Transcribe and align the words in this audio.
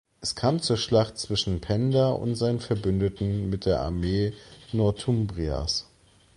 Es 0.19 0.33
kam 0.33 0.63
zur 0.63 0.77
Schlacht 0.77 1.19
zwischen 1.19 1.61
Penda 1.61 2.09
und 2.09 2.33
seinen 2.33 2.59
Verbündeten 2.59 3.51
mit 3.51 3.67
der 3.67 3.81
Armee 3.81 4.33
Northumbrias. 4.71 5.85